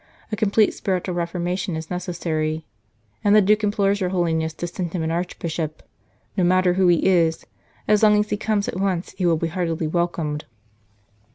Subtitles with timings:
[0.31, 2.65] A complete spiritual reformation is necessary, St.
[2.65, 5.83] Charles Borromeo and the Duke implores your Holiness to send him an Archbishop.
[6.35, 7.45] No matter who he is,
[7.87, 10.45] so long as he comes at once, he will be heartily welcomed."